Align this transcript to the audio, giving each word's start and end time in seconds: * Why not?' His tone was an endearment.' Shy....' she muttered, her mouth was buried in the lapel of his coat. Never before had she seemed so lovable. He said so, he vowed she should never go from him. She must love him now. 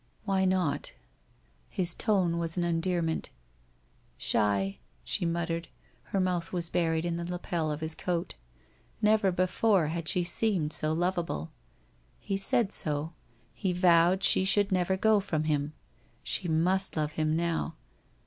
* 0.15 0.23
Why 0.25 0.45
not?' 0.45 0.93
His 1.69 1.93
tone 1.93 2.39
was 2.39 2.57
an 2.57 2.63
endearment.' 2.63 3.29
Shy....' 4.31 4.79
she 5.03 5.27
muttered, 5.27 5.67
her 6.05 6.19
mouth 6.19 6.51
was 6.51 6.71
buried 6.71 7.05
in 7.05 7.17
the 7.17 7.23
lapel 7.23 7.69
of 7.71 7.81
his 7.81 7.93
coat. 7.93 8.33
Never 8.99 9.31
before 9.31 9.89
had 9.89 10.07
she 10.07 10.23
seemed 10.23 10.73
so 10.73 10.91
lovable. 10.91 11.51
He 12.17 12.35
said 12.35 12.71
so, 12.71 13.13
he 13.53 13.73
vowed 13.73 14.23
she 14.23 14.43
should 14.43 14.71
never 14.71 14.97
go 14.97 15.19
from 15.19 15.43
him. 15.43 15.73
She 16.23 16.47
must 16.47 16.97
love 16.97 17.11
him 17.11 17.35
now. 17.35 17.75